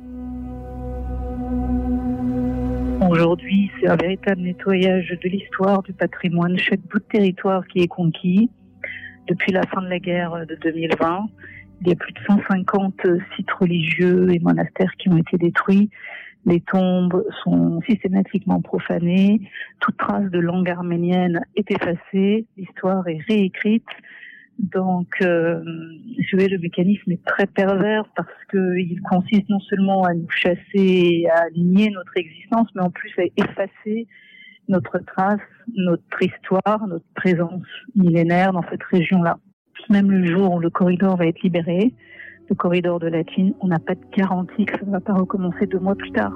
Aujourd'hui, 3.08 3.70
c'est 3.78 3.88
un 3.88 3.96
véritable 3.96 4.42
nettoyage 4.42 5.08
de 5.22 5.28
l'histoire, 5.28 5.82
du 5.82 5.92
patrimoine, 5.92 6.56
chaque 6.58 6.80
bout 6.80 6.98
de 6.98 7.04
territoire 7.04 7.66
qui 7.66 7.80
est 7.80 7.88
conquis. 7.88 8.50
Depuis 9.28 9.52
la 9.52 9.62
fin 9.62 9.82
de 9.82 9.88
la 9.88 9.98
guerre 9.98 10.46
de 10.46 10.54
2020, 10.56 11.26
il 11.82 11.88
y 11.88 11.92
a 11.92 11.96
plus 11.96 12.12
de 12.12 12.18
150 12.26 12.94
sites 13.34 13.50
religieux 13.50 14.32
et 14.32 14.38
monastères 14.38 14.92
qui 14.98 15.08
ont 15.08 15.16
été 15.16 15.36
détruits. 15.36 15.90
Les 16.46 16.60
tombes 16.60 17.24
sont 17.42 17.80
systématiquement 17.88 18.60
profanées. 18.60 19.40
Toute 19.80 19.96
trace 19.96 20.30
de 20.30 20.38
langue 20.38 20.70
arménienne 20.70 21.40
est 21.56 21.70
effacée. 21.70 22.46
L'histoire 22.56 23.06
est 23.08 23.20
réécrite. 23.28 23.84
Donc, 24.58 25.08
euh, 25.22 25.60
le 25.64 26.58
mécanisme 26.58 27.12
est 27.12 27.24
très 27.24 27.46
pervers 27.46 28.04
parce 28.16 28.28
qu'il 28.50 29.00
consiste 29.02 29.48
non 29.48 29.60
seulement 29.60 30.04
à 30.04 30.14
nous 30.14 30.30
chasser, 30.30 31.26
à 31.32 31.44
nier 31.54 31.90
notre 31.90 32.16
existence, 32.16 32.68
mais 32.74 32.82
en 32.82 32.90
plus 32.90 33.12
à 33.18 33.24
effacer 33.36 34.06
notre 34.68 34.98
trace, 34.98 35.40
notre 35.74 36.22
histoire, 36.22 36.86
notre 36.88 37.04
présence 37.14 37.62
millénaire 37.94 38.52
dans 38.52 38.64
cette 38.70 38.82
région-là. 38.82 39.38
Même 39.90 40.10
le 40.10 40.26
jour 40.26 40.54
où 40.54 40.58
le 40.58 40.70
corridor 40.70 41.16
va 41.16 41.26
être 41.26 41.42
libéré, 41.42 41.92
le 42.48 42.54
corridor 42.54 42.98
de 42.98 43.08
Latine, 43.08 43.54
on 43.60 43.68
n'a 43.68 43.78
pas 43.78 43.94
de 43.94 44.04
garantie 44.16 44.64
que 44.64 44.78
ça 44.78 44.86
ne 44.86 44.92
va 44.92 45.00
pas 45.00 45.14
recommencer 45.14 45.66
deux 45.66 45.78
mois 45.78 45.94
plus 45.94 46.12
tard. 46.12 46.32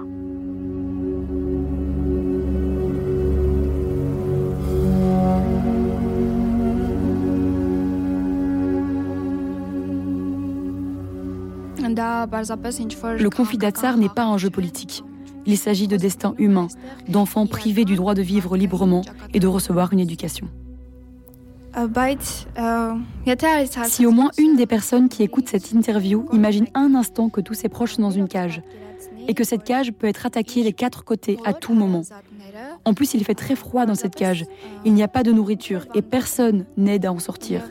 Le 11.97 13.29
conflit 13.29 13.59
d'Atsar 13.59 13.97
n'est 13.97 14.09
pas 14.09 14.25
un 14.25 14.39
jeu 14.39 14.51
politique. 14.51 15.03
Il 15.47 15.57
s'agit 15.57 15.89
de 15.89 15.97
destins 15.97 16.35
humains, 16.39 16.69
d'enfants 17.09 17.47
privés 17.47 17.85
du 17.85 17.97
droit 17.97 18.15
de 18.15 18.23
vivre 18.23 18.57
librement 18.57 19.03
et 19.33 19.41
de 19.41 19.47
recevoir 19.47 19.93
une 19.93 20.01
éducation. 20.01 20.49
Si 23.85 24.07
au 24.07 24.11
moins 24.11 24.31
une 24.39 24.57
des 24.57 24.67
personnes 24.67 25.09
qui 25.09 25.23
écoutent 25.23 25.49
cette 25.49 25.71
interview 25.73 26.27
imagine 26.33 26.67
un 26.75 26.95
instant 26.95 27.29
que 27.29 27.41
tous 27.41 27.55
ses 27.55 27.69
proches 27.69 27.95
sont 27.95 28.03
dans 28.03 28.11
une 28.11 28.29
cage 28.29 28.63
et 29.29 29.35
que 29.35 29.45
cette 29.45 29.65
cage 29.65 29.93
peut 29.93 30.09
être 30.09 30.27
attaquée 30.27 30.63
des 30.63 30.73
quatre 30.73 31.05
côtés 31.05 31.39
à 31.45 31.53
tout 31.53 31.75
moment. 31.75 32.03
En 32.85 32.95
plus, 32.95 33.15
il 33.15 33.25
fait 33.25 33.35
très 33.35 33.55
froid 33.55 33.87
dans 33.87 33.95
cette 33.95 34.15
cage. 34.15 34.45
Il 34.85 34.95
n'y 34.95 35.03
a 35.03 35.09
pas 35.09 35.23
de 35.23 35.33
nourriture 35.33 35.87
et 35.95 36.03
personne 36.03 36.65
n'aide 36.77 37.07
à 37.07 37.13
en 37.13 37.19
sortir. 37.19 37.63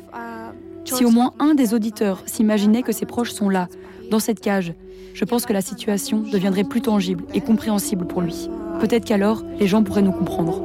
Si 0.86 1.06
au 1.06 1.12
moins 1.12 1.34
un 1.40 1.54
des 1.54 1.74
auditeurs 1.74 2.24
s'imaginait 2.26 2.82
que 2.82 2.92
ses 2.92 3.06
proches 3.06 3.32
sont 3.32 3.50
là, 3.50 3.68
dans 4.10 4.20
cette 4.20 4.40
cage, 4.40 4.74
je 5.14 5.26
pense 5.26 5.46
que 5.46 5.54
la 5.54 5.62
situation 5.62 6.22
deviendrait 6.22 6.64
plus 6.64 6.82
tangible 6.82 7.26
et 7.34 7.42
compréhensible 7.42 8.08
pour 8.08 8.22
lui. 8.22 8.50
Peut-être 8.80 9.06
qu'alors, 9.06 9.44
les 9.60 9.68
gens 9.68 9.84
pourraient 9.84 10.02
nous 10.02 10.12
comprendre. 10.12 10.64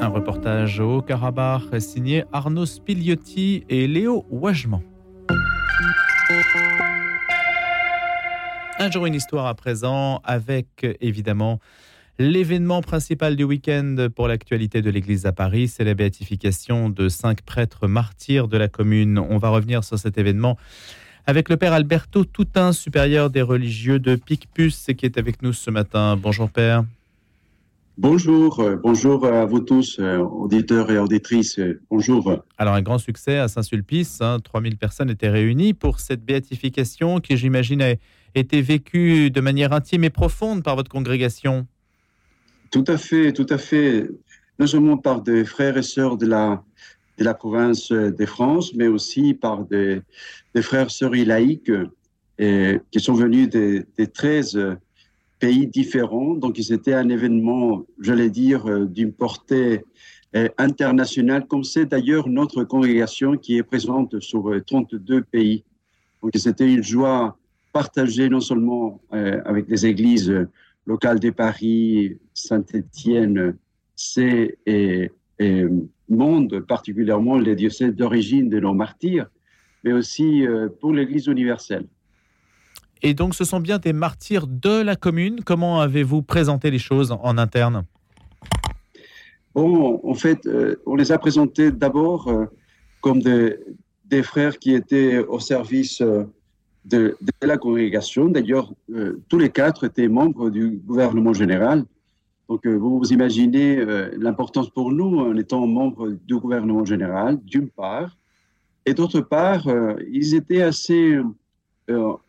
Un 0.00 0.08
reportage 0.08 0.80
au 0.80 1.00
Karabakh 1.02 1.80
signé 1.80 2.24
Arnaud 2.32 2.66
Spigliotti 2.66 3.64
et 3.68 3.86
Léo 3.86 4.26
Wajman. 4.30 4.82
Un 8.78 8.90
jour, 8.90 9.06
une 9.06 9.14
histoire 9.14 9.46
à 9.46 9.54
présent 9.54 10.20
avec 10.24 10.86
évidemment 11.00 11.60
L'événement 12.22 12.82
principal 12.82 13.34
du 13.34 13.44
week-end 13.44 14.08
pour 14.14 14.28
l'actualité 14.28 14.82
de 14.82 14.90
l'Église 14.90 15.24
à 15.24 15.32
Paris, 15.32 15.68
c'est 15.68 15.84
la 15.84 15.94
béatification 15.94 16.90
de 16.90 17.08
cinq 17.08 17.40
prêtres 17.40 17.88
martyrs 17.88 18.46
de 18.46 18.58
la 18.58 18.68
commune. 18.68 19.18
On 19.18 19.38
va 19.38 19.48
revenir 19.48 19.84
sur 19.84 19.98
cet 19.98 20.18
événement 20.18 20.58
avec 21.26 21.48
le 21.48 21.56
Père 21.56 21.72
Alberto 21.72 22.24
Toutin, 22.24 22.74
supérieur 22.74 23.30
des 23.30 23.40
religieux 23.40 23.98
de 23.98 24.16
Picpus, 24.16 24.90
qui 24.98 25.06
est 25.06 25.16
avec 25.16 25.40
nous 25.40 25.54
ce 25.54 25.70
matin. 25.70 26.18
Bonjour 26.20 26.50
Père. 26.50 26.84
Bonjour, 27.96 28.60
euh, 28.60 28.76
bonjour 28.76 29.24
à 29.24 29.46
vous 29.46 29.60
tous, 29.60 29.96
euh, 29.98 30.18
auditeurs 30.18 30.90
et 30.90 30.98
auditrices. 30.98 31.58
Bonjour. 31.90 32.44
Alors 32.58 32.74
un 32.74 32.82
grand 32.82 32.98
succès 32.98 33.38
à 33.38 33.48
Saint-Sulpice, 33.48 34.20
3000 34.44 34.74
hein. 34.74 34.76
personnes 34.78 35.08
étaient 35.08 35.30
réunies 35.30 35.72
pour 35.72 36.00
cette 36.00 36.22
béatification 36.22 37.18
qui, 37.18 37.38
j'imagine, 37.38 37.80
a 37.80 37.94
été 38.34 38.60
vécue 38.60 39.30
de 39.30 39.40
manière 39.40 39.72
intime 39.72 40.04
et 40.04 40.10
profonde 40.10 40.62
par 40.62 40.76
votre 40.76 40.90
congrégation. 40.90 41.66
Tout 42.70 42.84
à 42.86 42.96
fait, 42.96 43.32
tout 43.32 43.46
à 43.50 43.58
fait. 43.58 44.08
Non 44.58 44.66
seulement 44.66 44.96
par 44.96 45.22
des 45.22 45.44
frères 45.44 45.76
et 45.76 45.82
sœurs 45.82 46.16
de 46.16 46.26
la, 46.26 46.62
de 47.18 47.24
la 47.24 47.34
province 47.34 47.90
de 47.90 48.26
France, 48.26 48.74
mais 48.74 48.86
aussi 48.86 49.34
par 49.34 49.64
des, 49.64 50.02
des 50.54 50.62
frères 50.62 50.86
et 50.86 50.90
sœurs 50.90 51.14
laïcs 51.14 51.72
et, 52.38 52.78
qui 52.90 53.00
sont 53.00 53.14
venus 53.14 53.48
des, 53.48 53.84
des 53.96 54.06
13 54.06 54.76
pays 55.38 55.66
différents. 55.66 56.34
Donc, 56.34 56.58
c'était 56.62 56.94
un 56.94 57.08
événement, 57.08 57.84
j'allais 58.00 58.30
dire, 58.30 58.86
d'une 58.86 59.12
portée 59.12 59.84
euh, 60.36 60.48
internationale, 60.58 61.46
comme 61.48 61.64
c'est 61.64 61.86
d'ailleurs 61.86 62.28
notre 62.28 62.62
congrégation 62.62 63.36
qui 63.36 63.56
est 63.56 63.64
présente 63.64 64.20
sur 64.20 64.52
32 64.64 65.22
pays. 65.22 65.64
Donc, 66.22 66.32
c'était 66.36 66.72
une 66.72 66.84
joie 66.84 67.36
partagée 67.72 68.28
non 68.28 68.40
seulement 68.40 69.00
euh, 69.12 69.40
avec 69.44 69.68
les 69.68 69.86
églises 69.86 70.46
local 70.90 71.20
de 71.20 71.30
Paris, 71.30 72.18
Saint-Étienne, 72.34 73.56
c'est 73.94 74.58
et, 74.66 75.12
Monde, 76.08 76.60
particulièrement 76.66 77.38
les 77.38 77.54
diocèses 77.54 77.94
d'origine 77.94 78.50
de 78.50 78.58
nos 78.58 78.74
martyrs, 78.74 79.26
mais 79.84 79.92
aussi 79.92 80.44
euh, 80.44 80.68
pour 80.80 80.92
l'Église 80.92 81.28
universelle. 81.28 81.86
Et 83.00 83.14
donc, 83.14 83.34
ce 83.36 83.44
sont 83.44 83.60
bien 83.60 83.78
des 83.78 83.92
martyrs 83.92 84.46
de 84.48 84.82
la 84.82 84.96
commune. 84.96 85.40
Comment 85.44 85.80
avez-vous 85.80 86.22
présenté 86.22 86.70
les 86.70 86.80
choses 86.80 87.12
en 87.12 87.38
interne? 87.38 87.84
Bon, 89.54 90.00
en 90.02 90.14
fait, 90.14 90.44
euh, 90.46 90.82
on 90.84 90.96
les 90.96 91.12
a 91.12 91.18
présentés 91.18 91.70
d'abord 91.70 92.26
euh, 92.26 92.46
comme 93.00 93.22
des, 93.22 93.56
des, 94.04 94.24
frères 94.24 94.58
qui 94.58 94.74
étaient 94.74 95.18
au 95.18 95.38
service 95.38 96.02
de, 96.84 97.16
la 97.42 97.58
congrégation. 97.58 98.28
D'ailleurs, 98.28 98.72
euh, 98.92 99.20
tous 99.28 99.38
les 99.38 99.50
quatre 99.50 99.84
étaient 99.84 100.08
membres 100.08 100.50
du 100.50 100.70
gouvernement 100.70 101.32
général. 101.32 101.84
Donc, 102.48 102.66
euh, 102.66 102.74
vous 102.74 103.12
imaginez 103.12 103.78
euh, 103.78 104.10
l'importance 104.18 104.70
pour 104.70 104.90
nous 104.92 105.18
en 105.18 105.36
étant 105.36 105.66
membres 105.66 106.10
du 106.26 106.36
gouvernement 106.38 106.84
général, 106.84 107.38
d'une 107.44 107.68
part, 107.68 108.16
et 108.86 108.94
d'autre 108.94 109.20
part, 109.20 109.68
ils 110.10 110.34
étaient 110.34 110.62
assez 110.62 111.18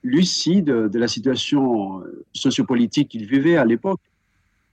lucides 0.04 0.66
de 0.66 1.00
la 1.00 1.08
situation 1.08 2.04
sociopolitique 2.34 3.08
qu'ils 3.08 3.26
vivaient 3.26 3.56
à 3.56 3.64
l'époque, 3.64 4.02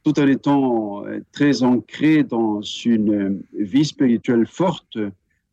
tout 0.03 0.19
en 0.19 0.27
étant 0.27 1.05
très 1.31 1.62
ancrés 1.62 2.25
dans 2.25 2.61
une 2.62 3.41
vie 3.57 3.85
spirituelle 3.85 4.47
forte, 4.49 4.99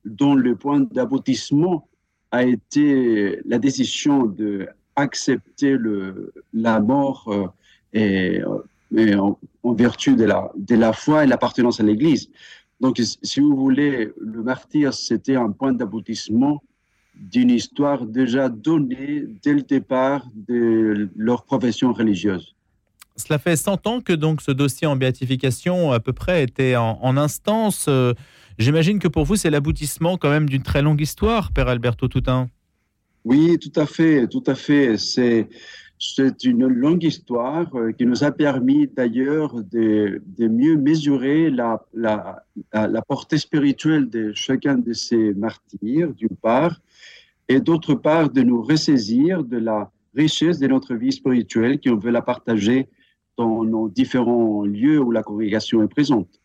dont 0.03 0.33
le 0.33 0.55
point 0.55 0.79
d'aboutissement 0.79 1.87
a 2.35 2.43
été 2.43 3.39
la 3.45 3.57
décision 3.59 4.25
de 4.25 4.67
accepter 4.97 5.71
le, 5.71 6.33
la 6.53 6.79
mort 6.79 7.25
euh, 7.27 7.47
et, 7.93 8.41
euh, 8.41 9.17
en, 9.63 9.73
vertu 9.73 10.15
de 10.15 10.25
la, 10.25 10.51
de 10.55 10.75
la 10.75 10.93
foi 10.93 11.23
et 11.23 11.27
l'appartenance 11.27 11.79
à 11.79 11.83
l'Église. 11.83 12.29
Donc, 12.81 13.01
si 13.23 13.39
vous 13.39 13.55
voulez, 13.55 14.11
le 14.19 14.43
martyr, 14.43 14.93
c'était 14.93 15.35
un 15.35 15.51
point 15.51 15.73
d'aboutissement 15.73 16.61
d'une 17.15 17.49
histoire 17.49 18.05
déjà 18.05 18.49
donnée 18.49 19.23
dès 19.41 19.53
le 19.53 19.61
départ 19.61 20.25
de 20.35 21.09
leur 21.15 21.43
profession 21.45 21.93
religieuse. 21.93 22.53
Cela 23.15 23.39
fait 23.39 23.55
100 23.55 23.87
ans 23.87 24.01
que 24.01 24.11
donc 24.11 24.41
ce 24.41 24.51
dossier 24.51 24.87
en 24.87 24.97
béatification 24.97 25.93
à 25.93 26.01
peu 26.01 26.11
près 26.11 26.43
était 26.43 26.75
en, 26.75 26.99
en 27.01 27.15
instance. 27.15 27.89
J'imagine 28.57 28.99
que 28.99 29.07
pour 29.07 29.25
vous, 29.25 29.35
c'est 29.35 29.49
l'aboutissement 29.49 30.17
quand 30.17 30.29
même 30.29 30.47
d'une 30.47 30.63
très 30.63 30.81
longue 30.81 31.01
histoire, 31.01 31.51
Père 31.51 31.67
Alberto 31.67 32.07
Toutain. 32.07 32.49
Oui, 33.25 33.57
tout 33.59 33.79
à 33.79 33.85
fait, 33.85 34.27
tout 34.27 34.43
à 34.47 34.55
fait. 34.55 34.97
C'est 34.97 35.49
c'est 35.97 36.43
une 36.43 36.67
longue 36.67 37.03
histoire 37.03 37.73
euh, 37.75 37.91
qui 37.91 38.05
nous 38.05 38.23
a 38.23 38.31
permis 38.31 38.87
d'ailleurs 38.87 39.55
de, 39.63 40.21
de, 40.37 40.47
mieux 40.47 40.75
mesurer 40.75 41.49
la, 41.49 41.85
la, 41.93 42.43
la, 42.73 43.01
portée 43.01 43.37
spirituelle 43.37 44.09
de 44.09 44.33
chacun 44.33 44.75
de 44.75 44.93
ces 44.93 45.33
martyrs, 45.33 46.13
d'une 46.13 46.35
part, 46.41 46.81
et 47.47 47.61
d'autre 47.61 47.93
part, 47.93 48.29
de 48.29 48.41
nous 48.41 48.61
ressaisir 48.61 49.43
de 49.43 49.57
la 49.57 49.91
richesse 50.15 50.59
de 50.59 50.67
notre 50.67 50.95
vie 50.95 51.11
spirituelle 51.11 51.79
qu'on 51.79 51.95
veut 51.95 52.11
la 52.11 52.21
partager 52.21 52.87
dans 53.37 53.63
nos 53.63 53.89
différents 53.89 54.65
lieux 54.65 54.99
où 54.99 55.11
la 55.11 55.23
congrégation 55.23 55.81
est 55.83 55.87
présente. 55.87 56.41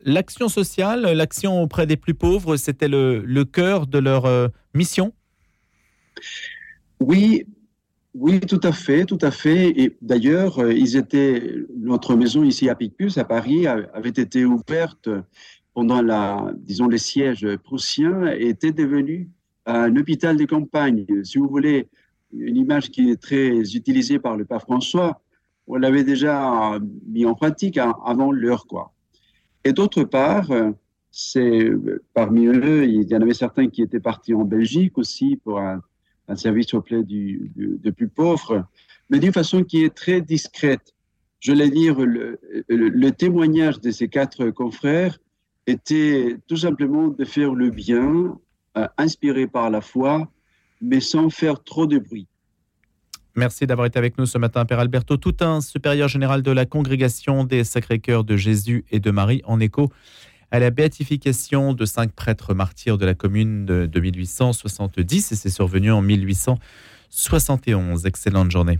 L'action 0.00 0.48
sociale, 0.48 1.02
l'action 1.02 1.62
auprès 1.62 1.86
des 1.86 1.96
plus 1.96 2.14
pauvres, 2.14 2.56
c'était 2.56 2.88
le, 2.88 3.44
cœur 3.44 3.86
de 3.86 3.98
leur 3.98 4.26
euh, 4.26 4.48
mission? 4.74 5.12
Oui, 7.00 7.46
oui, 8.14 8.40
tout 8.40 8.60
à 8.62 8.72
fait, 8.72 9.04
tout 9.04 9.18
à 9.22 9.30
fait. 9.30 9.68
Et 9.80 9.96
d'ailleurs, 10.02 10.58
euh, 10.58 10.72
ils 10.72 10.96
étaient, 10.96 11.54
notre 11.76 12.14
maison 12.14 12.44
ici 12.44 12.68
à 12.68 12.74
Picpus, 12.74 13.18
à 13.18 13.24
Paris, 13.24 13.66
avait 13.66 14.10
été 14.10 14.44
ouverte 14.44 15.08
pendant 15.74 16.02
la, 16.02 16.52
disons, 16.56 16.88
les 16.88 16.98
sièges 16.98 17.46
prussiens 17.64 18.32
et 18.32 18.48
était 18.48 18.72
devenue 18.72 19.30
un 19.66 19.94
hôpital 19.96 20.36
de 20.36 20.44
campagne. 20.44 21.04
Si 21.24 21.38
vous 21.38 21.48
voulez, 21.48 21.88
une 22.32 22.56
image 22.56 22.90
qui 22.90 23.10
est 23.10 23.20
très 23.20 23.58
utilisée 23.74 24.18
par 24.18 24.36
le 24.36 24.44
pape 24.44 24.62
François, 24.62 25.20
on 25.66 25.76
l'avait 25.76 26.04
déjà 26.04 26.78
mis 27.06 27.26
en 27.26 27.34
pratique 27.34 27.78
avant 27.78 28.30
l'heure, 28.30 28.66
quoi. 28.66 28.92
Et 29.66 29.72
d'autre 29.72 30.04
part, 30.04 30.52
euh, 30.52 30.70
c'est 31.10 31.72
parmi 32.14 32.46
eux, 32.46 32.84
il 32.86 33.02
y 33.10 33.16
en 33.16 33.20
avait 33.20 33.34
certains 33.34 33.66
qui 33.66 33.82
étaient 33.82 33.98
partis 33.98 34.32
en 34.32 34.44
Belgique 34.44 34.96
aussi 34.96 35.40
pour 35.42 35.58
un, 35.58 35.82
service 36.36 36.72
auprès 36.72 37.02
du, 37.02 37.50
du, 37.56 37.92
plus 37.92 38.06
pauvres, 38.06 38.64
mais 39.10 39.18
d'une 39.18 39.32
façon 39.32 39.64
qui 39.64 39.82
est 39.82 39.92
très 39.92 40.20
discrète. 40.20 40.94
Je 41.40 41.52
vais 41.52 41.68
dire, 41.68 41.96
le, 41.98 43.10
témoignage 43.10 43.80
de 43.80 43.90
ces 43.90 44.06
quatre 44.06 44.50
confrères 44.50 45.18
était 45.66 46.36
tout 46.46 46.58
simplement 46.58 47.08
de 47.08 47.24
faire 47.24 47.52
le 47.52 47.70
bien 47.70 48.38
inspirés 48.96 49.48
par 49.48 49.68
la 49.70 49.80
foi, 49.80 50.30
mais 50.80 51.00
sans 51.00 51.28
faire 51.28 51.60
trop 51.64 51.88
de 51.88 51.98
bruit. 51.98 52.28
Merci 53.36 53.66
d'avoir 53.66 53.86
été 53.86 53.98
avec 53.98 54.16
nous 54.16 54.24
ce 54.24 54.38
matin, 54.38 54.64
Père 54.64 54.78
Alberto 54.78 55.18
Toutain, 55.18 55.60
supérieur 55.60 56.08
général 56.08 56.42
de 56.42 56.50
la 56.50 56.64
congrégation 56.64 57.44
des 57.44 57.64
Sacrés-Cœurs 57.64 58.24
de 58.24 58.34
Jésus 58.34 58.86
et 58.90 58.98
de 58.98 59.10
Marie, 59.10 59.42
en 59.44 59.60
écho 59.60 59.92
à 60.50 60.58
la 60.58 60.70
béatification 60.70 61.74
de 61.74 61.84
cinq 61.84 62.12
prêtres 62.12 62.54
martyrs 62.54 62.96
de 62.96 63.04
la 63.04 63.14
commune 63.14 63.66
de, 63.66 64.00
1870 64.00 65.32
et 65.32 65.36
c'est 65.36 65.50
survenu 65.50 65.92
en 65.92 66.00
1871. 66.00 68.06
Excellente 68.06 68.50
journée. 68.50 68.78